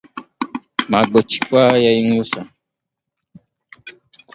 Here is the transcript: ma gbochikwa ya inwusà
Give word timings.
ma 0.89 0.99
gbochikwa 1.07 1.63
ya 1.83 1.91
inwusà 1.99 2.41